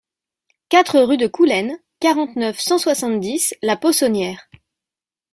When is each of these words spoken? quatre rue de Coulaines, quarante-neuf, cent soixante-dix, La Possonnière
quatre 0.69 0.99
rue 0.99 1.17
de 1.17 1.27
Coulaines, 1.27 1.77
quarante-neuf, 1.99 2.59
cent 2.59 2.79
soixante-dix, 2.79 3.53
La 3.61 3.77
Possonnière 3.77 4.49